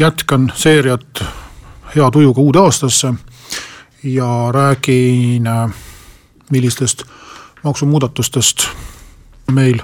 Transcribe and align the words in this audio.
jätkan 0.00 0.52
seeriat 0.54 1.24
hea 1.96 2.10
tujuga 2.10 2.40
uude 2.40 2.58
aastasse 2.58 3.14
ja 4.02 4.48
räägin, 4.52 5.44
millistest 6.50 7.02
maksumuudatustest 7.62 8.68
meil 9.52 9.78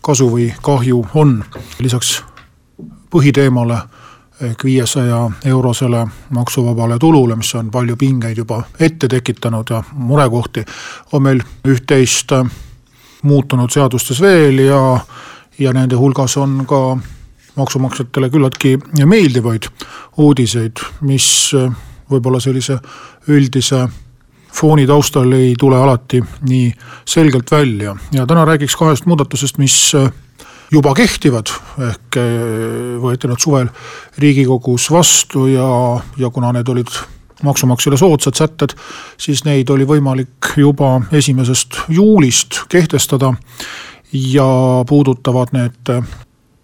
kasu 0.00 0.28
või 0.30 0.52
kahju 0.62 1.06
on. 1.14 1.44
lisaks 1.78 2.22
põhiteemale 3.10 3.78
ehk 4.40 4.64
viiesaja 4.64 5.30
eurosele 5.44 6.06
maksuvabale 6.30 6.98
tulule, 6.98 7.36
mis 7.36 7.54
on 7.54 7.70
palju 7.70 7.96
pingeid 7.96 8.36
juba 8.36 8.62
ette 8.80 9.08
tekitanud 9.08 9.66
ja 9.70 9.82
murekohti, 9.92 10.64
on 11.12 11.22
meil 11.22 11.40
üht-teist 11.68 12.32
muutunud 13.22 13.70
seadustes 13.70 14.20
veel 14.20 14.58
ja, 14.58 15.00
ja 15.58 15.72
nende 15.72 15.96
hulgas 15.96 16.36
on 16.36 16.66
ka 16.66 16.98
maksumaksjatele 17.56 18.30
küllaltki 18.30 18.76
meeldivaid 19.06 19.68
uudiseid, 20.22 20.82
mis 21.06 21.26
võib-olla 22.10 22.40
sellise 22.42 22.78
üldise 23.30 23.84
fooni 24.54 24.86
taustal 24.86 25.32
ei 25.34 25.54
tule 25.58 25.78
alati 25.78 26.20
nii 26.48 26.68
selgelt 27.08 27.50
välja. 27.50 27.96
Ja 28.12 28.26
täna 28.26 28.44
räägiks 28.44 28.76
kahest 28.78 29.06
muudatusest, 29.06 29.58
mis 29.58 29.94
juba 30.72 30.94
kehtivad, 30.94 31.50
ehk 31.88 32.18
võeti 33.02 33.30
nad 33.30 33.42
suvel 33.42 33.68
riigikogus 34.18 34.90
vastu 34.90 35.46
ja, 35.50 35.66
ja 36.18 36.30
kuna 36.30 36.52
need 36.54 36.70
olid 36.70 36.90
maksumaksjale 37.44 37.98
soodsad 37.98 38.38
sätted, 38.38 38.74
siis 39.20 39.44
neid 39.44 39.70
oli 39.70 39.86
võimalik 39.88 40.54
juba 40.56 40.96
esimesest 41.12 41.84
juulist 41.92 42.64
kehtestada 42.72 43.34
ja 44.12 44.46
puudutavad 44.88 45.52
need 45.52 45.90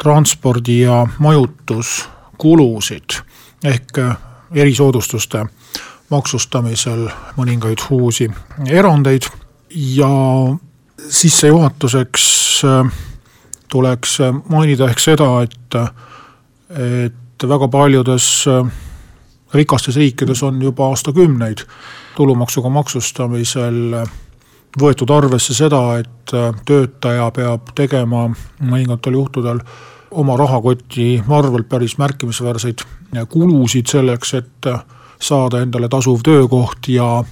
transpordi 0.03 0.81
ja 0.81 1.07
majutuskulusid 1.19 3.21
ehk 3.65 3.99
erisoodustuste 4.55 5.45
maksustamisel 6.11 7.07
mõningaid 7.37 7.79
uusi 7.91 8.31
erandeid. 8.67 9.23
Ja 9.71 10.09
sissejuhatuseks 11.09 12.25
äh, 12.67 12.93
tuleks 13.71 14.19
mainida 14.49 14.89
ehk 14.91 14.99
seda, 14.99 15.29
et, 15.47 15.77
et 16.75 17.49
väga 17.49 17.69
paljudes 17.71 18.27
äh, 18.51 18.67
rikastes 19.55 19.97
riikides 19.97 20.43
on 20.43 20.63
juba 20.63 20.91
aastakümneid 20.91 21.63
tulumaksuga 22.17 22.69
maksustamisel 22.69 24.03
võetud 24.81 25.11
arvesse 25.11 25.55
seda, 25.55 25.81
et 25.99 26.35
töötaja 26.67 27.31
peab 27.35 27.73
tegema 27.75 28.29
mõningatel 28.61 29.19
juhtudel 29.19 29.63
oma 30.11 30.37
rahakoti 30.37 31.23
arvelt 31.29 31.69
päris 31.69 31.99
märkimisväärseid 31.99 32.79
kulusid 33.29 33.87
selleks, 33.87 34.35
et 34.35 34.67
saada 35.21 35.61
endale 35.61 35.89
tasuv 35.89 36.23
töökoht 36.25 36.89
ja, 36.89 37.25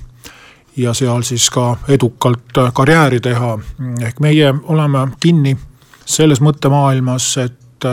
ja 0.76 0.94
seal 0.94 1.22
siis 1.22 1.50
ka 1.50 1.76
edukalt 1.88 2.60
karjääri 2.74 3.20
teha. 3.20 3.58
ehk 4.02 4.20
meie 4.20 4.54
oleme 4.62 5.08
kinni 5.20 5.56
selles 6.04 6.40
mõttemaailmas, 6.40 7.36
et 7.44 7.86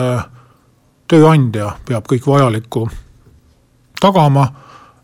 tööandja 1.07 1.71
peab 1.85 2.07
kõik 2.07 2.27
vajaliku 2.27 2.87
tagama, 4.01 4.47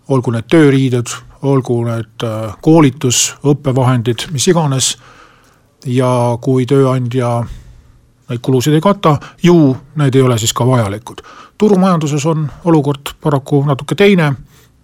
olgu 0.09 0.31
need 0.31 0.48
tööriided, 0.52 1.13
olgu 1.42 1.84
need 1.86 2.25
koolitus, 2.62 3.36
õppevahendid, 3.44 4.30
mis 4.31 4.48
iganes. 4.48 4.98
ja 5.86 6.38
kui 6.42 6.66
tööandja 6.66 7.44
neid 8.31 8.42
kulusid 8.44 8.74
ei 8.74 8.81
kata, 8.84 9.18
ju 9.44 9.75
need 10.00 10.16
ei 10.16 10.24
ole 10.25 10.38
siis 10.40 10.53
ka 10.53 10.68
vajalikud. 10.68 11.22
turumajanduses 11.58 12.25
on 12.25 12.47
olukord 12.66 13.14
paraku 13.22 13.64
natuke 13.68 13.96
teine, 13.96 14.34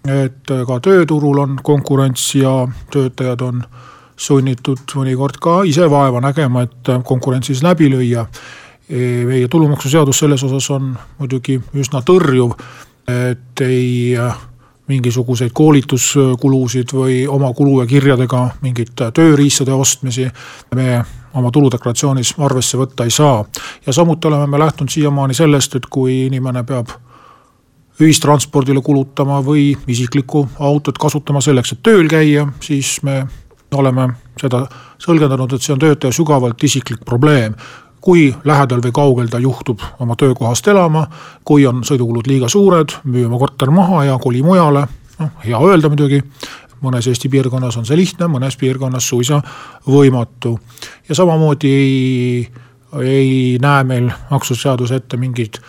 et 0.07 0.51
ka 0.67 0.79
tööturul 0.79 1.39
on 1.41 1.57
konkurents 1.63 2.35
ja 2.35 2.67
töötajad 2.91 3.41
on 3.41 3.63
sunnitud 4.17 4.93
mõnikord 4.95 5.39
ka 5.41 5.61
ise 5.65 5.89
vaeva 5.89 6.21
nägema, 6.21 6.61
et 6.61 6.93
konkurentsis 7.03 7.63
läbi 7.63 7.89
lüüa. 7.89 8.25
meie 9.27 9.47
tulumaksuseadus 9.47 10.19
selles 10.19 10.43
osas 10.43 10.69
on 10.71 10.97
muidugi 11.19 11.61
üsna 11.75 12.01
tõrjuv, 12.01 12.53
et 13.07 13.61
ei 13.61 14.15
mingisuguseid 14.87 15.51
koolituskulusid 15.53 16.93
või 16.93 17.27
oma 17.27 17.53
kulu 17.53 17.81
ja 17.81 17.87
kirjadega 17.87 18.49
mingite 18.61 19.11
tööriistade 19.11 19.73
ostmisi 19.73 20.29
me 20.75 21.03
oma 21.37 21.51
tuludeklaratsioonis 21.53 22.35
arvesse 22.43 22.77
võtta 22.77 23.05
ei 23.05 23.11
saa. 23.11 23.45
ja 23.85 23.93
samuti 23.93 24.27
oleme 24.27 24.47
me 24.47 24.59
lähtunud 24.59 24.89
siiamaani 24.89 25.33
sellest, 25.33 25.75
et 25.75 25.85
kui 25.89 26.25
inimene 26.25 26.63
peab 26.63 26.93
ühistranspordile 28.01 28.81
kulutama 28.81 29.41
või 29.41 29.71
isiklikku 29.87 30.47
autot 30.59 30.97
kasutama 30.97 31.41
selleks, 31.41 31.73
et 31.73 31.83
tööl 31.83 32.07
käia, 32.09 32.47
siis 32.61 32.99
me 33.03 33.23
oleme 33.73 34.09
seda 34.39 34.67
tõlgendanud, 35.03 35.53
et 35.53 35.65
see 35.65 35.73
on 35.73 35.81
töötaja 35.81 36.13
sügavalt 36.13 36.63
isiklik 36.63 37.03
probleem 37.05 37.55
kui 38.01 38.29
lähedal 38.45 38.79
või 38.83 38.93
kaugel 38.95 39.27
ta 39.27 39.39
juhtub 39.43 39.81
oma 39.99 40.15
töökohast 40.15 40.67
elama, 40.71 41.07
kui 41.43 41.65
on 41.67 41.81
sõidukulud 41.83 42.29
liiga 42.29 42.47
suured, 42.47 42.93
müü 43.03 43.25
oma 43.27 43.39
korter 43.41 43.73
maha 43.73 44.05
ja 44.07 44.19
koli 44.21 44.43
mujale, 44.45 44.85
noh 45.19 45.41
hea 45.43 45.59
öelda 45.59 45.89
muidugi 45.91 46.21
mõnes 46.81 47.07
Eesti 47.07 47.29
piirkonnas 47.29 47.77
on 47.77 47.85
see 47.85 47.97
lihtne, 47.97 48.27
mõnes 48.31 48.57
piirkonnas 48.57 49.07
suisa 49.07 49.41
võimatu. 49.87 50.59
ja 51.09 51.15
samamoodi 51.15 51.73
ei, 51.73 52.51
ei 53.01 53.57
näe 53.61 53.83
meil 53.83 54.11
maksuseadus 54.29 54.91
ette 54.91 55.17
mingeid 55.17 55.59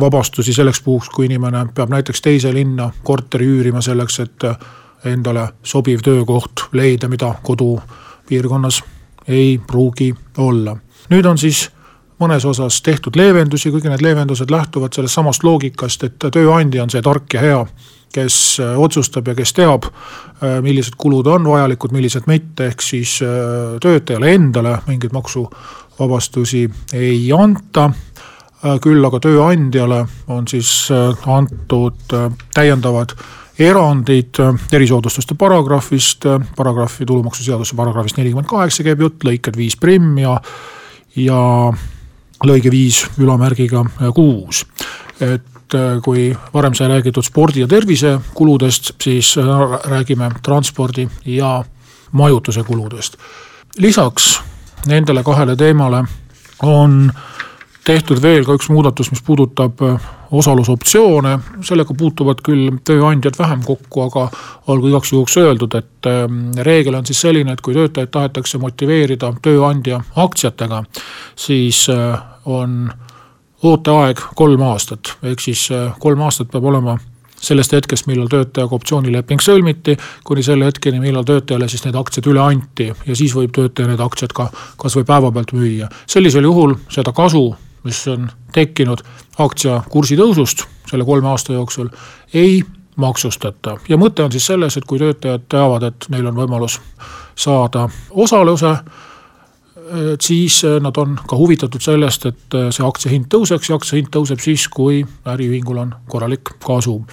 vabastusi 0.00 0.52
selleks 0.52 0.82
puhuks, 0.82 1.08
kui 1.08 1.26
inimene 1.26 1.66
peab 1.74 1.90
näiteks 1.90 2.22
teise 2.22 2.54
linna 2.54 2.90
korteri 3.04 3.46
üürima 3.46 3.82
selleks, 3.82 4.20
et 4.20 4.46
endale 5.04 5.48
sobiv 5.62 6.00
töökoht 6.02 6.68
leida, 6.72 7.08
mida 7.08 7.34
kodupiirkonnas 7.42 8.82
ei 9.28 9.60
pruugi 9.66 10.14
olla. 10.38 10.76
nüüd 11.10 11.26
on 11.26 11.38
siis 11.38 11.70
mõnes 12.22 12.44
osas 12.46 12.82
tehtud 12.82 13.16
leevendusi, 13.16 13.70
kuigi 13.70 13.90
need 13.90 14.02
leevendused 14.02 14.50
lähtuvad 14.50 14.94
sellest 14.94 15.14
samast 15.14 15.44
loogikast, 15.44 16.04
et 16.04 16.28
tööandja 16.32 16.82
on 16.82 16.90
see 16.90 17.02
tark 17.02 17.34
ja 17.34 17.40
hea 17.40 17.66
kes 18.12 18.60
äh, 18.60 18.78
otsustab 18.78 19.28
ja 19.28 19.34
kes 19.34 19.54
teab, 19.56 19.88
äh, 19.88 20.60
millised 20.64 20.96
kulud 21.00 21.26
on 21.26 21.48
vajalikud, 21.48 21.94
millised 21.94 22.28
mitte, 22.30 22.70
ehk 22.70 22.84
siis 22.84 23.18
äh, 23.24 23.76
töötajale 23.82 24.34
endale 24.36 24.78
mingeid 24.86 25.14
maksuvabastusi 25.16 26.66
ei 26.92 27.28
anta. 27.36 27.90
küll 28.78 29.02
aga 29.02 29.18
tööandjale 29.18 30.04
on 30.30 30.44
siis 30.46 30.86
antud 31.26 32.12
täiendavad 32.54 33.10
erandid 33.58 34.38
erisoodustuste 34.70 35.34
paragrahvist, 35.34 36.28
paragrahvi 36.54 37.06
tulumaksuseaduse 37.06 37.74
paragrahvist 37.74 38.20
nelikümmend 38.20 38.46
kaheksa 38.46 38.86
käib 38.86 39.02
jutt, 39.02 39.26
lõiked 39.26 39.58
viis 39.58 39.74
primm 39.74 40.14
ja, 40.22 40.36
ja 41.18 41.40
lõige 42.46 42.70
viis 42.70 43.02
ülamärgiga 43.18 43.82
kuus. 44.14 44.62
et 45.18 45.51
et 45.72 45.80
äh, 45.80 46.00
kui 46.02 46.30
varem 46.54 46.74
sai 46.74 46.88
räägitud 46.88 47.24
spordi 47.24 47.62
ja 47.62 47.68
tervisekuludest, 47.68 48.92
siis 49.02 49.36
äh, 49.38 49.44
räägime 49.90 50.30
transpordi 50.42 51.08
ja 51.26 51.64
majutuse 52.12 52.62
kuludest. 52.62 53.16
lisaks 53.78 54.40
nendele 54.86 55.22
kahele 55.22 55.56
teemale 55.56 56.04
on 56.62 57.12
tehtud 57.84 58.22
veel 58.22 58.44
ka 58.44 58.54
üks 58.54 58.68
muudatus, 58.68 59.10
mis 59.10 59.22
puudutab 59.22 59.80
äh, 59.82 60.10
osalusoptsioone, 60.30 61.38
sellega 61.64 61.94
puutuvad 61.94 62.42
küll 62.44 62.78
tööandjad 62.84 63.38
vähem 63.38 63.62
kokku, 63.64 64.02
aga 64.02 64.28
olgu 64.66 64.88
igaks 64.88 65.12
juhuks 65.12 65.36
öeldud, 65.36 65.74
et 65.74 66.08
reegel 66.64 66.94
on 66.94 67.06
siis 67.06 67.20
selline, 67.20 67.52
et 67.52 67.60
kui 67.60 67.74
töötajaid 67.74 68.10
tahetakse 68.10 68.58
motiveerida 68.58 69.34
tööandja 69.42 70.00
aktsiatega, 70.16 70.84
siis 71.36 71.84
on 72.44 72.92
ooteaeg 73.62 74.20
kolm 74.34 74.62
aastat, 74.66 75.16
ehk 75.22 75.40
siis 75.40 75.68
äh, 75.70 75.92
kolm 76.02 76.20
aastat 76.26 76.50
peab 76.52 76.64
olema 76.64 76.98
sellest 77.42 77.72
hetkest, 77.74 78.06
millal 78.06 78.28
töötajaga 78.30 78.76
optsioonileping 78.76 79.42
sõlmiti, 79.42 79.96
kuni 80.24 80.44
selle 80.46 80.68
hetkeni, 80.68 81.00
millal 81.02 81.26
töötajale 81.26 81.66
siis 81.68 81.82
need 81.86 81.98
aktsiad 81.98 82.28
üle 82.30 82.42
anti. 82.42 82.92
Ja 83.06 83.16
siis 83.18 83.34
võib 83.34 83.50
töötaja 83.56 83.90
need 83.90 84.02
aktsiad 84.02 84.34
ka 84.36 84.46
kasvõi 84.78 85.06
päevapealt 85.08 85.54
müüa. 85.56 85.88
sellisel 86.06 86.46
juhul 86.46 86.76
seda 86.90 87.12
kasu, 87.12 87.48
mis 87.84 87.98
on 88.08 88.30
tekkinud 88.54 89.02
aktsia 89.42 89.80
kursi 89.90 90.16
tõusust, 90.16 90.66
selle 90.90 91.04
kolme 91.04 91.28
aasta 91.28 91.52
jooksul 91.52 91.90
ei 92.34 92.62
maksustata. 92.96 93.76
Ja 93.88 93.96
mõte 93.98 94.22
on 94.22 94.32
siis 94.32 94.46
selles, 94.46 94.76
et 94.76 94.86
kui 94.86 94.98
töötajad 94.98 95.48
teavad, 95.48 95.82
et 95.82 96.06
neil 96.14 96.26
on 96.30 96.36
võimalus 96.36 96.78
saada 97.34 97.88
osaluse 98.10 98.76
et 99.92 100.24
siis 100.24 100.62
nad 100.80 100.96
on 100.96 101.18
ka 101.28 101.36
huvitatud 101.36 101.82
sellest, 101.82 102.26
et 102.26 102.56
see 102.72 102.84
aktsia 102.86 103.12
hind 103.12 103.26
tõuseks 103.32 103.68
ja 103.68 103.76
aktsia 103.76 103.98
hind 103.98 104.08
tõuseb 104.14 104.40
siis, 104.40 104.64
kui 104.72 105.02
äriühingul 105.28 105.82
on 105.82 105.94
korralik 106.08 106.54
kasum. 106.64 107.04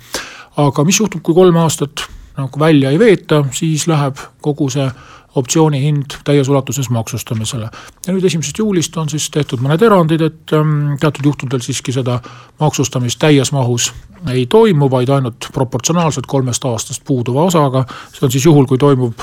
aga 0.58 0.84
mis 0.84 1.00
juhtub, 1.00 1.22
kui 1.24 1.36
kolm 1.36 1.58
aastat 1.60 2.06
nagu 2.40 2.60
välja 2.60 2.92
ei 2.92 3.00
veeta, 3.00 3.44
siis 3.52 3.88
läheb 3.88 4.20
kogu 4.42 4.70
see 4.72 4.88
optsiooni 5.36 5.82
hind 5.82 6.16
täies 6.26 6.50
ulatuses 6.50 6.90
maksustamisele. 6.90 7.70
ja 8.08 8.14
nüüd 8.14 8.26
esimesest 8.26 8.58
juulist 8.58 8.98
on 8.98 9.10
siis 9.10 9.30
tehtud 9.30 9.62
mõned 9.62 9.84
erandid, 9.86 10.22
et 10.22 10.54
ähm, 10.58 10.96
teatud 11.00 11.26
juhtudel 11.26 11.62
siiski 11.62 11.94
seda 11.94 12.20
maksustamist 12.60 13.20
täies 13.20 13.52
mahus 13.52 13.92
ei 14.32 14.46
toimu, 14.46 14.90
vaid 14.92 15.10
ainult 15.10 15.50
proportsionaalselt 15.54 16.28
kolmest 16.28 16.66
aastast 16.66 17.04
puuduva 17.06 17.44
osaga. 17.44 17.86
see 18.14 18.26
on 18.26 18.32
siis 18.32 18.46
juhul, 18.46 18.66
kui 18.66 18.78
toimub 18.78 19.22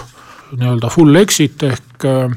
nii-öelda 0.57 0.91
full 0.95 1.15
exit 1.15 1.63
ehk 1.63 2.05
äh, 2.05 2.31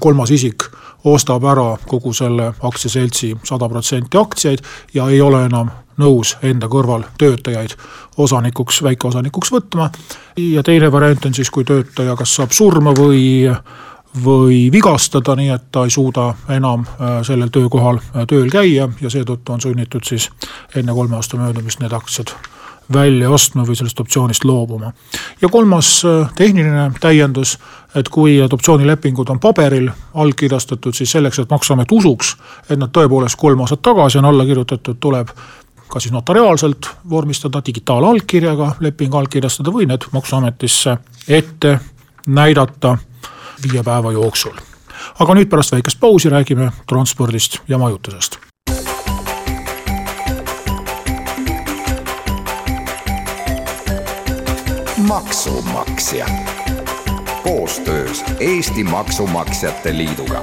kolmas 0.00 0.30
isik 0.30 0.64
ostab 1.04 1.44
ära 1.44 1.76
kogu 1.86 2.12
selle 2.14 2.52
aktsiaseltsi 2.62 3.36
sada 3.44 3.68
protsenti 3.68 4.18
aktsiaid 4.18 4.62
ja 4.94 5.08
ei 5.08 5.20
ole 5.20 5.44
enam 5.46 5.70
nõus 5.98 6.36
enda 6.42 6.68
kõrval 6.72 7.04
töötajaid 7.18 7.74
osanikuks, 8.16 8.82
väikeosanikuks 8.82 9.52
võtma. 9.52 9.90
ja 10.36 10.62
teine 10.62 10.92
variant 10.92 11.26
on 11.26 11.34
siis, 11.34 11.50
kui 11.50 11.64
töötaja 11.64 12.16
kas 12.16 12.36
saab 12.36 12.52
surma 12.52 12.94
või, 12.96 13.50
või 14.24 14.70
vigastada, 14.72 15.36
nii 15.36 15.50
et 15.54 15.68
ta 15.72 15.84
ei 15.84 15.90
suuda 15.90 16.32
enam 16.48 16.86
äh, 16.86 17.20
sellel 17.26 17.52
töökohal 17.52 18.00
äh, 18.00 18.26
tööl 18.26 18.50
käia 18.50 18.88
ja 19.00 19.10
seetõttu 19.10 19.52
on 19.52 19.60
sunnitud 19.60 20.04
siis 20.08 20.30
enne 20.76 20.92
kolme 20.92 21.16
aasta 21.16 21.36
möödumist 21.36 21.80
need 21.80 21.92
aktsiad 21.92 22.34
välja 22.92 23.30
ostma 23.30 23.64
või 23.66 23.76
sellest 23.78 24.00
optsioonist 24.00 24.44
loobuma. 24.44 24.92
ja 25.40 25.48
kolmas 25.48 26.04
äh, 26.04 26.30
tehniline 26.34 26.92
täiendus, 27.00 27.58
et 27.94 28.08
kui 28.08 28.38
need 28.40 28.52
optsioonilepingud 28.52 29.28
on 29.28 29.40
paberil 29.40 29.90
allkirjastatud, 30.14 30.94
siis 30.94 31.12
selleks, 31.12 31.38
et 31.38 31.50
maksuamet 31.50 31.92
usuks, 31.92 32.36
et 32.70 32.78
nad 32.78 32.92
tõepoolest 32.92 33.36
kolm 33.38 33.60
aastat 33.60 33.82
tagasi 33.82 34.18
on 34.18 34.28
alla 34.30 34.46
kirjutatud, 34.48 34.96
tuleb 35.00 35.32
kas 35.92 36.02
siis 36.02 36.12
notariaalselt 36.12 36.88
vormistada, 37.10 37.60
digitaalallkirjaga 37.66 38.74
leping 38.80 39.14
allkirjastada 39.14 39.72
või 39.72 39.86
need 39.90 40.06
maksuametisse 40.12 40.96
ette 41.28 41.78
näidata 42.26 42.96
viie 43.62 43.82
päeva 43.82 44.12
jooksul. 44.12 44.56
aga 45.18 45.34
nüüd 45.34 45.50
pärast 45.50 45.72
väikest 45.72 46.00
pausi 46.00 46.28
räägime 46.28 46.72
transpordist 46.86 47.58
ja 47.68 47.78
majutusest. 47.78 48.38
maksumaksja 55.08 56.26
koostöös 57.42 58.24
Eesti 58.40 58.84
Maksumaksjate 58.84 59.96
Liiduga. 59.96 60.42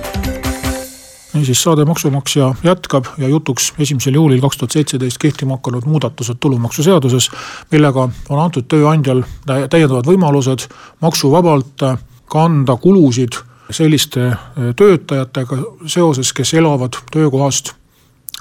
Niisiis 1.34 1.64
saade 1.64 1.86
Maksumaksja 1.86 2.56
jätkab 2.64 3.06
ja 3.18 3.28
jutuks 3.28 3.74
esimesel 3.80 4.14
juulil 4.14 4.42
kaks 4.42 4.58
tuhat 4.58 4.72
seitseteist 4.72 5.18
kehtima 5.18 5.56
hakanud 5.56 5.86
muudatused 5.86 6.36
tulumaksuseaduses, 6.40 7.32
millega 7.72 8.10
on 8.30 8.40
antud 8.40 8.66
tööandjal 8.68 9.24
täiendavad 9.46 10.10
võimalused 10.10 10.68
maksuvabalt 11.02 11.86
kanda 12.26 12.76
kulusid 12.78 13.38
selliste 13.72 14.28
äh, 14.28 14.38
töötajatega 14.76 15.58
seoses, 15.86 16.34
kes 16.34 16.54
elavad 16.54 16.98
töökohast 17.12 17.74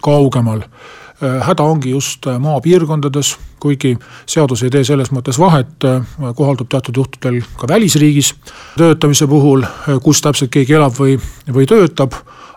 kaugemal 0.02 0.62
häda 1.20 1.66
ongi 1.66 1.90
just 1.90 2.26
äh, 2.26 2.38
maapiirkondades, 2.42 3.36
kuigi 3.60 3.96
seadus 4.26 4.62
ei 4.62 4.70
tee 4.70 4.84
selles 4.86 5.10
mõttes 5.10 5.38
vahet, 5.40 5.82
kohaldub 6.38 6.68
teatud 6.70 7.00
juhtudel 7.00 7.40
ka 7.58 7.66
välisriigis 7.68 8.34
töötamise 8.78 9.26
puhul, 9.26 9.64
kus 10.04 10.22
täpselt 10.22 10.52
keegi 10.54 10.76
elab 10.78 10.94
või, 10.94 11.16
või 11.50 11.66
töötab 11.66 12.14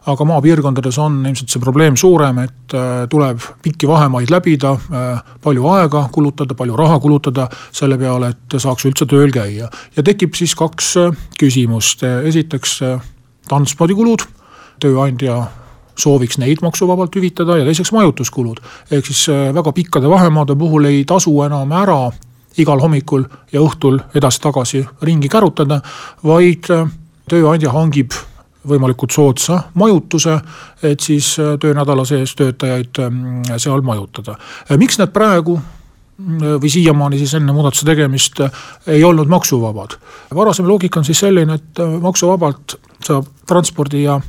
aga 0.09 0.25
maapiirkondades 0.25 0.97
on 1.01 1.19
ilmselt 1.25 1.53
see 1.53 1.61
probleem 1.61 1.97
suurem, 1.99 2.41
et 2.41 2.75
äh, 2.77 2.89
tuleb 3.11 3.41
pikki 3.61 3.89
vahemaid 3.89 4.33
läbida, 4.33 4.73
äh, 4.73 5.21
palju 5.43 5.67
aega 5.75 6.07
kulutada, 6.13 6.57
palju 6.57 6.77
raha 6.79 6.97
kulutada 7.03 7.47
selle 7.69 7.99
peale, 8.01 8.31
et 8.33 8.57
saaks 8.61 8.87
üldse 8.89 9.05
tööl 9.09 9.33
käia. 9.33 9.69
ja 9.95 10.03
tekib 10.03 10.37
siis 10.37 10.55
kaks 10.57 10.95
äh, 10.97 11.17
küsimust, 11.39 12.03
esiteks 12.03 12.79
transpordikulud, 13.49 14.25
tööandja 14.81 15.43
sooviks 16.01 16.39
neid 16.41 16.63
maksuvabalt 16.65 17.15
hüvitada 17.15 17.59
ja 17.59 17.67
teiseks 17.67 17.91
majutuskulud. 17.91 18.59
ehk 18.91 19.05
siis 19.05 19.27
väga 19.53 19.71
pikkade 19.71 20.09
vahemaade 20.09 20.55
puhul 20.55 20.89
ei 20.89 21.05
tasu 21.05 21.35
enam 21.43 21.71
ära 21.71 22.11
igal 22.57 22.81
hommikul 22.81 23.23
ja 23.51 23.61
õhtul 23.61 24.01
edasi-tagasi 24.15 24.85
ringi 25.01 25.29
kärutada, 25.29 25.81
vaid 26.23 26.67
tööandja 27.29 27.71
hangib 27.71 28.11
võimalikult 28.67 29.13
soodsa 29.13 29.57
majutuse, 29.79 30.37
et 30.85 31.01
siis 31.01 31.33
äh, 31.41 31.55
töönädala 31.61 32.05
sees 32.05 32.35
töötajaid 32.37 32.99
ähm, 33.01 33.21
seal 33.57 33.81
majutada. 33.85 34.35
Äh, 34.67 34.77
miks 34.81 34.99
nad 35.01 35.13
praegu 35.13 35.57
äh, 35.57 36.57
või 36.61 36.69
siiamaani 36.69 37.21
siis 37.21 37.33
enne 37.39 37.55
muudatuse 37.55 37.87
tegemist 37.87 38.43
ei 38.87 39.03
olnud 39.03 39.31
maksuvabad. 39.31 39.97
varasem 40.35 40.67
loogika 40.69 41.01
on 41.01 41.05
siis 41.05 41.23
selline, 41.25 41.57
et 41.57 41.83
maksuvabalt 42.01 42.77
saab 43.05 43.25
transpordi 43.49 44.03
ja 44.03 44.19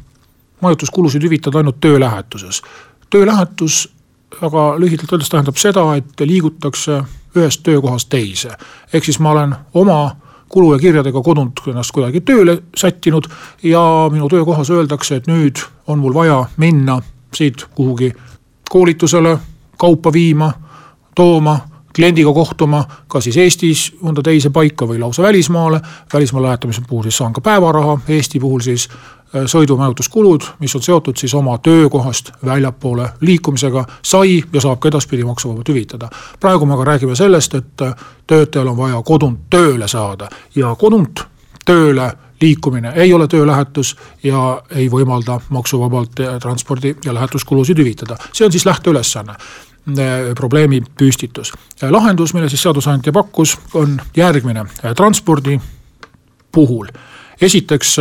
majutuskulusid 0.62 1.22
hüvitada 1.22 1.58
ainult 1.58 1.80
töölähetuses. 1.80 2.62
töölähetus 3.10 3.88
väga 4.42 4.80
lühidalt 4.80 5.12
öeldes 5.12 5.28
tähendab 5.28 5.56
seda, 5.56 5.94
et 5.96 6.20
liigutakse 6.20 7.02
ühest 7.36 7.62
töökohast 7.62 8.08
teise. 8.08 8.50
ehk 8.92 9.04
siis 9.04 9.18
ma 9.18 9.30
olen 9.30 9.54
oma 9.74 10.16
kulu 10.48 10.72
ja 10.72 10.78
kirjadega 10.78 11.22
kodunt 11.22 11.60
ennast 11.66 11.90
kuidagi 11.90 12.20
tööle 12.20 12.58
sättinud 12.76 13.28
ja 13.62 14.08
minu 14.12 14.28
töökohas 14.28 14.70
öeldakse, 14.70 15.16
et 15.16 15.26
nüüd 15.26 15.64
on 15.86 15.98
mul 15.98 16.14
vaja 16.14 16.44
minna 16.56 17.00
siit 17.34 17.64
kuhugi 17.74 18.12
koolitusele, 18.70 19.38
kaupa 19.78 20.12
viima, 20.12 20.52
tooma, 21.14 21.58
kliendiga 21.96 22.32
kohtuma, 22.32 22.84
kas 23.08 23.24
siis 23.24 23.36
Eestis, 23.36 23.86
mõnda 24.00 24.22
teise 24.24 24.50
paika 24.50 24.86
või 24.88 25.00
lausa 25.00 25.22
välismaale. 25.22 25.80
välismaale 26.12 26.46
lähetamise 26.46 26.82
puhul 26.88 27.02
siis 27.02 27.16
saan 27.16 27.32
ka 27.32 27.40
päevaraha, 27.40 27.98
Eesti 28.08 28.40
puhul 28.40 28.60
siis 28.60 28.88
sõidumajutuskulud, 29.46 30.42
mis 30.58 30.74
on 30.76 30.82
seotud 30.82 31.16
siis 31.16 31.34
oma 31.34 31.58
töökohast 31.58 32.32
väljapoole 32.44 33.08
liikumisega, 33.20 33.84
sai 34.02 34.42
ja 34.52 34.60
saab 34.60 34.80
ka 34.80 34.88
edaspidi 34.88 35.24
maksuvabalt 35.24 35.68
hüvitada. 35.68 36.08
praegu 36.40 36.66
me 36.66 36.74
aga 36.74 36.84
räägime 36.84 37.16
sellest, 37.16 37.54
et 37.54 37.82
töötajal 38.26 38.68
on 38.68 38.76
vaja 38.76 39.02
kodunt 39.02 39.40
tööle 39.50 39.88
saada 39.88 40.28
ja 40.54 40.74
kodunt 40.74 41.24
tööle 41.64 42.12
liikumine 42.40 42.92
ei 42.94 43.12
ole 43.12 43.28
töölähetus 43.28 43.96
ja 44.22 44.62
ei 44.70 44.88
võimalda 44.90 45.40
maksuvabalt 45.48 46.20
transpordi 46.42 46.96
ja 47.04 47.14
lähetuskulusid 47.14 47.78
hüvitada. 47.78 48.16
see 48.32 48.46
on 48.46 48.52
siis 48.52 48.66
lähteülesanne 48.66 49.34
probleemi 50.34 50.82
püstitus. 50.98 51.52
lahendus, 51.90 52.34
mille 52.34 52.48
siis 52.48 52.62
seadusandja 52.62 53.12
pakkus, 53.12 53.58
on 53.74 54.00
järgmine, 54.16 54.64
transpordi 54.96 55.60
puhul 56.52 56.86
esiteks 57.40 57.96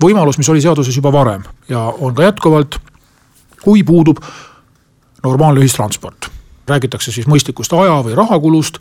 võimalus, 0.00 0.38
mis 0.38 0.48
oli 0.48 0.62
seaduses 0.64 0.96
juba 0.96 1.12
varem 1.12 1.44
ja 1.68 1.84
on 2.00 2.14
ka 2.14 2.30
jätkuvalt, 2.30 2.78
kui 3.62 3.82
puudub 3.84 4.22
normaalne 5.22 5.62
ühistransport 5.62 6.30
räägitakse 6.68 7.12
siis 7.12 7.26
mõistlikust 7.26 7.72
aja 7.74 7.98
või 8.06 8.14
rahakulust, 8.16 8.78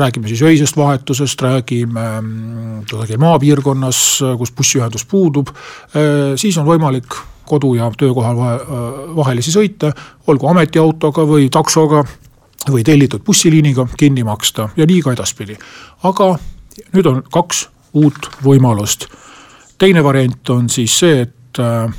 räägime 0.00 0.30
siis 0.30 0.42
öisest 0.42 0.76
vahetusest, 0.76 1.42
räägime 1.42 2.04
mm, 2.20 2.84
kuidagi 2.90 3.18
maapiirkonnas, 3.20 4.02
kus 4.40 4.52
bussiühendus 4.56 5.04
puudub, 5.08 5.52
siis 6.40 6.56
on 6.58 6.66
võimalik 6.68 7.18
kodu 7.46 7.74
ja 7.78 7.90
töökoha 7.98 8.32
vahelisi 9.16 9.52
sõite, 9.54 9.92
olgu 10.26 10.48
ametiautoga 10.50 11.26
või 11.28 11.50
taksoga 11.52 12.02
või 12.66 12.82
tellitud 12.84 13.22
bussiliiniga 13.26 13.86
kinni 13.98 14.24
maksta 14.26 14.70
ja 14.76 14.86
nii 14.86 15.02
ka 15.04 15.12
edaspidi. 15.14 15.54
aga 16.02 16.32
nüüd 16.92 17.06
on 17.06 17.22
kaks 17.32 17.68
uut 17.94 18.30
võimalust 18.44 19.06
teine 19.78 20.04
variant 20.04 20.50
on 20.50 20.68
siis 20.70 20.98
see, 20.98 21.20
et 21.20 21.60
äh, 21.60 21.94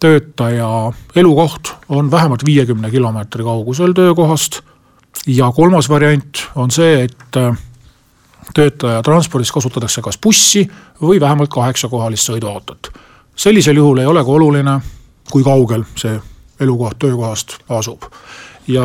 töötaja 0.00 0.92
elukoht 1.16 1.74
on 1.88 2.10
vähemalt 2.10 2.44
viiekümne 2.44 2.90
kilomeetri 2.90 3.44
kaugusel 3.44 3.92
töökohast. 3.92 4.60
ja 5.26 5.52
kolmas 5.52 5.88
variant 5.88 6.48
on 6.54 6.70
see, 6.70 7.02
et 7.04 7.36
äh, 7.36 7.58
töötaja 8.54 9.02
transpordis 9.02 9.52
kasutatakse 9.52 10.02
kas 10.02 10.18
bussi 10.18 10.70
või 11.02 11.20
vähemalt 11.20 11.50
kaheksakohalist 11.50 12.30
sõiduautot. 12.30 12.92
sellisel 13.36 13.76
juhul 13.76 13.98
ei 13.98 14.06
ole 14.06 14.24
ka 14.24 14.30
oluline, 14.30 14.80
kui 15.30 15.42
kaugel 15.42 15.84
see 15.96 16.20
elukoht 16.60 16.98
töökohast 16.98 17.56
asub. 17.68 18.02
ja 18.68 18.84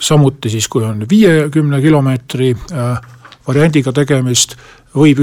samuti 0.00 0.50
siis, 0.50 0.68
kui 0.68 0.84
on 0.84 1.06
viiekümne 1.10 1.80
kilomeetri 1.80 2.56
äh, 2.72 3.00
variandiga 3.48 3.92
tegemist, 3.92 4.56
võib 4.94 5.20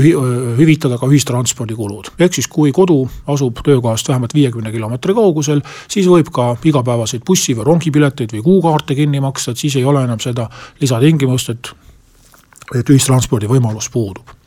hüvitada 0.59 0.97
ka 1.01 1.07
ühistranspordikulud. 1.09 2.11
ehk 2.19 2.33
siis, 2.33 2.47
kui 2.47 2.71
kodu 2.71 3.09
asub 3.27 3.61
töökohast 3.63 4.09
vähemalt 4.09 4.33
viiekümne 4.33 4.71
kilomeetri 4.71 5.13
kaugusel, 5.13 5.61
siis 5.87 6.07
võib 6.07 6.29
ka 6.31 6.55
igapäevaseid 6.63 7.23
bussi- 7.25 7.55
või 7.57 7.65
rongipileteid 7.65 8.33
või 8.33 8.43
kuukaarte 8.43 8.95
kinni 8.95 9.19
maksta, 9.19 9.51
et 9.51 9.57
siis 9.57 9.75
ei 9.75 9.85
ole 9.85 10.03
enam 10.03 10.19
seda 10.19 10.49
lisatingimust, 10.81 11.49
et, 11.49 11.71
et 12.75 12.89
ühistranspordi 12.89 13.49
võimalus 13.49 13.89
puudub 13.89 14.44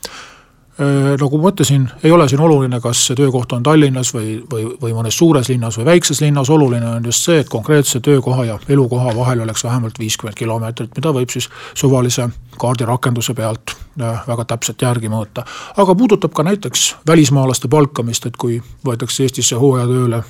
nagu 0.78 1.38
ma 1.42 1.50
ütlesin, 1.50 1.88
ei 2.06 2.12
ole 2.14 2.28
siin 2.30 2.40
oluline, 2.40 2.78
kas 2.80 3.00
see 3.08 3.16
töökoht 3.18 3.52
on 3.52 3.62
Tallinnas 3.66 4.12
või, 4.14 4.36
või, 4.50 4.68
või 4.78 4.92
mõnes 4.94 5.16
suures 5.18 5.48
linnas 5.50 5.78
või 5.78 5.88
väikses 5.88 6.20
linnas, 6.22 6.50
oluline 6.54 6.86
on 6.86 7.08
just 7.10 7.26
see, 7.26 7.40
et 7.42 7.50
konkreetse 7.50 8.00
töökoha 8.04 8.44
ja 8.46 8.58
elukoha 8.68 9.14
vahel 9.16 9.42
oleks 9.42 9.64
vähemalt 9.64 9.98
viiskümmend 9.98 10.38
kilomeetrit, 10.38 10.94
mida 10.96 11.12
võib 11.14 11.34
siis 11.34 11.50
suvalise 11.74 12.28
kaardirakenduse 12.58 13.34
pealt 13.34 13.74
äh, 13.74 14.22
väga 14.28 14.44
täpselt 14.54 14.82
järgi 14.82 15.10
mõõta. 15.10 15.42
aga 15.76 15.94
puudutab 15.94 16.32
ka 16.34 16.46
näiteks 16.46 16.88
välismaalaste 17.06 17.68
palkamist, 17.68 18.26
et 18.26 18.36
kui 18.36 18.62
võetakse 18.86 19.26
Eestisse 19.26 19.58
hooajatööle 19.58 20.22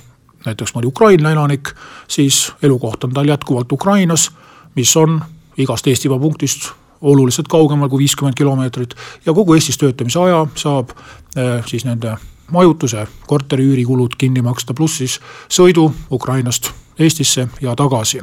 näiteks 0.46 0.74
mõni 0.74 0.88
Ukraina 0.88 1.30
elanik, 1.30 1.74
siis 2.08 2.52
elukoht 2.62 3.04
on 3.04 3.12
tal 3.12 3.28
jätkuvalt 3.28 3.72
Ukrainas, 3.72 4.30
mis 4.74 4.96
on 4.96 5.20
igast 5.58 5.86
Eestimaa 5.86 6.18
punktist 6.18 6.72
oluliselt 7.00 7.48
kaugemal 7.48 7.88
kui 7.88 7.98
viiskümmend 7.98 8.34
kilomeetrit 8.34 8.94
ja 9.26 9.34
kogu 9.34 9.54
Eestis 9.54 9.78
töötamise 9.78 10.20
aja 10.20 10.46
saab 10.54 10.90
eh, 11.36 11.62
siis 11.66 11.84
nende 11.84 12.16
majutuse, 12.50 13.06
korteri 13.26 13.64
üürikulud 13.64 14.16
kinni 14.18 14.42
maksta, 14.42 14.74
pluss 14.74 14.98
siis 14.98 15.18
sõidu 15.52 15.90
Ukrainast 16.10 16.70
Eestisse 16.98 17.48
ja 17.60 17.76
tagasi. 17.76 18.22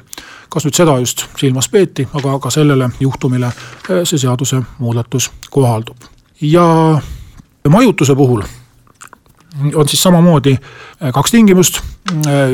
kas 0.49 0.65
nüüd 0.65 0.75
seda 0.75 0.97
just 0.99 1.25
silmas 1.39 1.69
peeti, 1.69 2.07
aga 2.13 2.39
ka 2.39 2.49
sellele 2.49 2.89
juhtumile 2.99 3.47
eh, 3.47 4.03
see 4.03 4.19
seadusemuudatus 4.19 5.31
kohaldub. 5.49 5.97
ja 6.41 7.01
majutuse 7.69 8.15
puhul 8.15 8.43
on 9.75 9.87
siis 9.87 10.03
samamoodi 10.03 10.51
eh, 10.51 11.11
kaks 11.13 11.31
tingimust, 11.31 11.79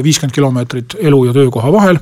viiskümmend 0.03 0.33
kilomeetrit 0.33 0.95
elu 0.99 1.25
ja 1.25 1.33
töökoha 1.33 1.71
vahel 1.71 1.97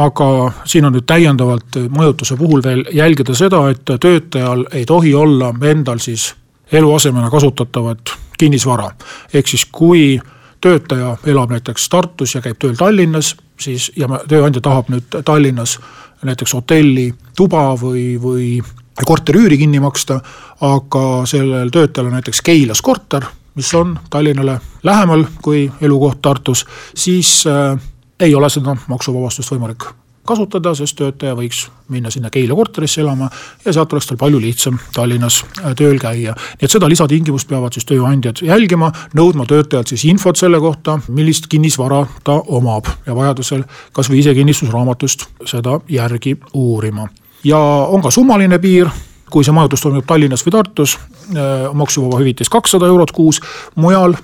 aga 0.00 0.52
siin 0.64 0.84
on 0.88 0.94
nüüd 0.96 1.06
täiendavalt 1.06 1.76
majutuse 1.92 2.36
puhul 2.40 2.62
veel 2.64 2.84
jälgida 2.94 3.34
seda, 3.36 3.64
et 3.70 3.84
töötajal 4.00 4.64
ei 4.72 4.84
tohi 4.88 5.14
olla 5.14 5.52
endal 5.70 5.98
siis 5.98 6.34
eluasemena 6.72 7.30
kasutatavat 7.30 8.14
kinnisvara. 8.38 8.90
ehk 9.34 9.48
siis 9.48 9.66
kui 9.72 10.20
töötaja 10.60 11.16
elab 11.26 11.50
näiteks 11.50 11.88
Tartus 11.88 12.34
ja 12.34 12.40
käib 12.40 12.58
tööl 12.58 12.76
Tallinnas, 12.76 13.34
siis 13.60 13.92
ja 13.96 14.08
tööandja 14.28 14.60
tahab 14.60 14.88
nüüd 14.88 15.22
Tallinnas 15.24 15.78
näiteks 16.22 16.54
hotelli 16.54 17.14
tuba 17.36 17.74
või, 17.80 18.20
või 18.20 18.60
korteriüüri 19.06 19.58
kinni 19.58 19.80
maksta, 19.80 20.20
aga 20.60 21.04
sellel 21.26 21.70
töötajal 21.72 22.10
on 22.10 22.18
näiteks 22.18 22.42
Keilas 22.44 22.82
korter, 22.82 23.24
mis 23.54 23.72
on 23.74 23.98
Tallinnale 24.10 24.60
lähemal 24.82 25.24
kui 25.42 25.70
elukoht 25.80 26.22
Tartus, 26.22 26.66
siis 26.94 27.46
äh, 27.46 27.80
ei 28.20 28.34
ole 28.34 28.50
seda 28.50 28.76
maksuvabastust 28.88 29.52
võimalik 29.52 29.90
kasutada, 30.26 30.72
sest 30.76 30.98
töötaja 30.98 31.34
võiks 31.38 31.64
minna 31.90 32.10
sinna 32.12 32.30
Keila 32.30 32.54
korterisse 32.54 33.00
elama 33.02 33.30
ja 33.64 33.72
sealt 33.72 33.92
oleks 33.92 34.10
tal 34.10 34.18
palju 34.20 34.40
lihtsam 34.42 34.78
Tallinnas 34.94 35.40
äh, 35.42 35.72
tööl 35.78 35.98
käia. 36.02 36.34
nii 36.60 36.68
et 36.68 36.74
seda 36.74 36.88
lisatingimust 36.90 37.48
peavad 37.48 37.74
siis 37.74 37.88
tööandjad 37.88 38.42
jälgima, 38.44 38.92
nõudma 39.16 39.46
töötajalt 39.50 39.90
siis 39.90 40.04
infot 40.10 40.38
selle 40.38 40.60
kohta, 40.60 40.98
millist 41.08 41.48
kinnisvara 41.50 42.04
ta 42.24 42.36
omab 42.46 42.90
ja 43.06 43.16
vajadusel 43.16 43.64
kasvõi 43.96 44.20
ise 44.22 44.34
kinnistusraamatust 44.36 45.26
seda 45.50 45.80
järgi 45.88 46.36
uurima. 46.54 47.08
ja 47.44 47.58
on 47.88 48.02
ka 48.02 48.10
summaline 48.10 48.58
piir 48.58 48.90
kui 49.30 49.46
see 49.46 49.54
majutus 49.54 49.82
toimub 49.84 50.06
Tallinnas 50.06 50.44
või 50.46 50.56
Tartus, 50.58 50.98
äh, 51.32 51.70
maksuvaba 51.74 52.20
hüvitis 52.20 52.50
kakssada 52.52 52.86
eurot 52.90 53.12
kuus, 53.16 53.40
mujal 53.76 54.14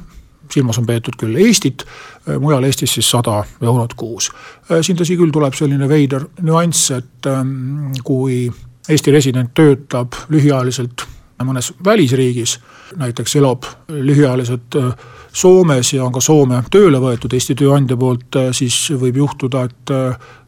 silmas 0.53 0.79
on 0.79 0.87
peetud 0.87 1.17
küll 1.19 1.37
Eestit, 1.41 1.85
äh, 2.29 2.39
mujal 2.41 2.65
Eestis 2.65 2.95
siis 2.97 3.11
sada 3.11 3.43
eurot 3.63 3.95
kuus. 3.95 4.31
Äh, 4.71 4.81
siin 4.83 4.99
tõsi 4.99 5.19
küll, 5.19 5.33
tuleb 5.35 5.55
selline 5.57 5.89
veider 5.89 6.27
nüanss, 6.43 6.91
et 6.97 7.31
ähm, 7.31 7.93
kui 8.05 8.47
Eesti 8.89 9.11
resident 9.11 9.51
töötab 9.55 10.15
lühiajaliselt 10.31 11.07
mõnes 11.45 11.73
välisriigis, 11.85 12.57
näiteks 12.97 13.37
elab 13.37 13.67
lühiajaliselt 13.93 14.79
äh, 14.81 14.93
Soomes 15.37 15.93
ja 15.93 16.05
on 16.07 16.15
ka 16.15 16.23
Soome 16.25 16.63
tööle 16.73 17.01
võetud 17.03 17.35
Eesti 17.37 17.59
tööandja 17.59 17.97
poolt, 18.01 18.39
siis 18.57 18.79
võib 18.97 19.19
juhtuda, 19.21 19.67
et 19.69 19.93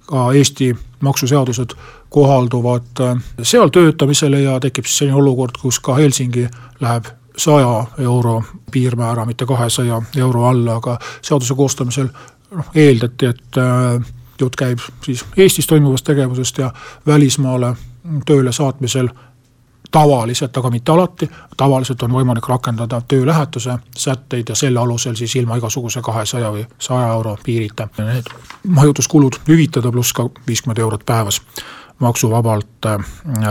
ka 0.08 0.22
Eesti 0.32 0.70
maksuseadused 1.04 1.74
kohalduvad 2.08 3.02
seal 3.42 3.68
töötamisele 3.68 4.40
ja 4.46 4.56
tekib 4.64 4.88
selline 4.88 5.20
olukord, 5.20 5.60
kus 5.60 5.76
ka 5.84 5.98
Helsingi 5.98 6.46
läheb 6.80 7.12
saja 7.38 7.84
euro 7.98 8.42
piirmäära, 8.70 9.24
mitte 9.26 9.46
kahesaja 9.46 10.02
euro 10.16 10.46
alla, 10.46 10.74
aga 10.74 10.98
seaduse 11.22 11.54
koostamisel 11.54 12.08
noh, 12.50 12.70
eeldati, 12.74 13.26
et 13.26 13.58
äh, 13.58 14.02
jutt 14.40 14.56
käib 14.56 14.82
siis 15.04 15.24
Eestis 15.36 15.66
toimuvast 15.66 16.04
tegevusest 16.04 16.58
ja 16.58 16.72
välismaale 17.06 17.74
tööle 18.26 18.52
saatmisel 18.52 19.08
tavaliselt, 19.90 20.56
aga 20.56 20.70
mitte 20.70 20.92
alati, 20.92 21.30
tavaliselt 21.56 22.02
on 22.02 22.12
võimalik 22.12 22.48
rakendada 22.48 23.00
töölähetuse 23.08 23.78
sätteid 23.96 24.48
ja 24.48 24.54
selle 24.54 24.80
alusel 24.80 25.16
siis 25.16 25.36
ilma 25.36 25.56
igasuguse 25.56 26.02
kahesaja 26.04 26.52
või 26.52 26.66
saja 26.78 27.08
euro 27.14 27.36
piirita 27.44 27.88
need 27.98 28.28
majutuskulud 28.66 29.40
hüvitada, 29.48 29.92
pluss 29.92 30.12
ka 30.12 30.28
viiskümmend 30.46 30.78
eurot 30.84 31.06
päevas 31.06 31.40
maksuvabalt 31.98 32.86
äh, 32.86 32.98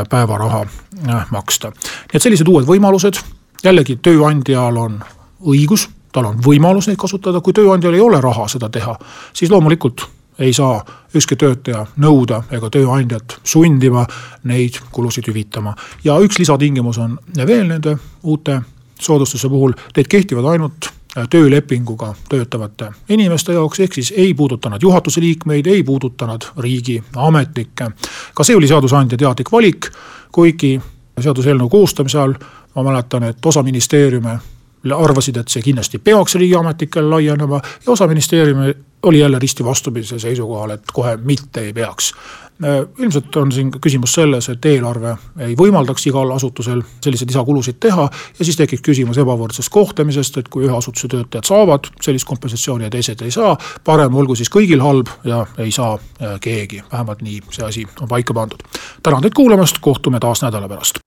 päevaraha 0.10 0.66
äh, 1.10 1.26
maksta. 1.32 1.72
nii 1.72 2.20
et 2.20 2.22
sellised 2.22 2.48
uued 2.48 2.70
võimalused 2.70 3.20
jällegi 3.64 3.98
tööandjal 4.04 4.78
on 4.78 5.00
õigus, 5.46 5.88
tal 6.12 6.30
on 6.32 6.42
võimalus 6.44 6.88
neid 6.88 7.00
kasutada, 7.00 7.42
kui 7.42 7.54
tööandjal 7.54 7.94
ei 7.94 8.04
ole 8.04 8.22
raha 8.22 8.48
seda 8.48 8.70
teha, 8.70 8.96
siis 9.34 9.52
loomulikult 9.52 10.06
ei 10.40 10.54
saa 10.54 10.78
ükski 11.18 11.36
töötaja 11.36 11.86
nõuda 11.98 12.44
ega 12.54 12.70
tööandjat 12.70 13.40
sundima 13.44 14.06
neid 14.44 14.78
kulusid 14.92 15.28
hüvitama. 15.28 15.76
ja 16.04 16.20
üks 16.22 16.40
lisatingimus 16.40 16.98
on 16.98 17.18
veel 17.38 17.68
nende 17.68 17.98
uute 18.24 18.62
soodustuse 19.00 19.50
puhul, 19.50 19.74
need 19.96 20.08
kehtivad 20.08 20.46
ainult 20.46 20.92
töölepinguga 21.30 22.14
töötavate 22.30 22.92
inimeste 23.10 23.54
jaoks, 23.54 23.80
ehk 23.80 23.94
siis 23.94 24.14
ei 24.16 24.34
puuduta 24.34 24.70
nad 24.70 24.82
juhatuse 24.82 25.22
liikmeid, 25.22 25.68
ei 25.68 25.84
puuduta 25.84 26.28
nad 26.28 26.46
riigiametnikke. 26.58 27.92
ka 28.34 28.44
see 28.44 28.56
oli 28.56 28.68
seadusandja 28.68 29.18
teadlik 29.18 29.52
valik, 29.52 29.90
kuigi 30.32 30.82
seaduseelnõu 31.22 31.70
koostamise 31.70 32.20
all 32.20 32.38
ma 32.78 32.84
mäletan, 32.84 33.24
et 33.24 33.46
osa 33.46 33.64
ministeeriume 33.66 34.38
arvasid, 34.96 35.38
et 35.42 35.50
see 35.52 35.64
kindlasti 35.66 36.00
peaks 36.00 36.36
riigiametnikele 36.36 37.10
laienema 37.10 37.62
ja 37.86 37.92
osa 37.92 38.08
ministeeriume 38.08 38.76
oli 39.04 39.20
jälle 39.20 39.40
risti 39.40 39.66
vastupidisel 39.66 40.20
seisukohal, 40.20 40.70
et 40.70 40.84
kohe 40.94 41.18
mitte 41.18 41.62
ei 41.62 41.74
peaks. 41.74 42.14
ilmselt 43.00 43.36
on 43.36 43.52
siin 43.52 43.72
küsimus 43.72 44.14
selles, 44.18 44.48
et 44.50 44.66
eelarve 44.66 45.12
ei 45.46 45.54
võimaldaks 45.56 46.08
igal 46.10 46.32
asutusel 46.34 46.82
selliseid 47.06 47.30
lisakulusid 47.30 47.78
teha 47.80 48.08
ja 48.40 48.46
siis 48.46 48.58
tekib 48.58 48.82
küsimus 48.82 49.20
ebavõrdsest 49.22 49.70
kohtlemisest, 49.70 50.38
et 50.42 50.50
kui 50.50 50.66
ühe 50.66 50.74
asutuse 50.78 51.08
töötajad 51.08 51.46
saavad 51.46 51.92
sellist 52.02 52.26
kompensatsiooni 52.26 52.90
ja 52.90 52.90
teised 52.90 53.22
ei 53.22 53.32
saa, 53.32 53.54
parem 53.84 54.16
olgu 54.16 54.36
siis 54.36 54.50
kõigil 54.50 54.82
halb 54.82 55.14
ja 55.24 55.46
ei 55.62 55.72
saa 55.72 55.94
äh, 55.94 56.40
keegi, 56.42 56.82
vähemalt 56.92 57.22
nii 57.22 57.42
see 57.52 57.66
asi 57.66 57.86
on 58.02 58.10
paika 58.10 58.34
pandud. 58.34 58.66
tänan 59.04 59.22
teid 59.22 59.38
kuulamast, 59.38 59.78
kohtume 59.82 60.20
taas 60.20 60.42
nädala 60.42 60.70
pärast. 60.70 61.07